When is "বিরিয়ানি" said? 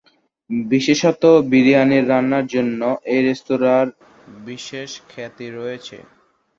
1.51-1.99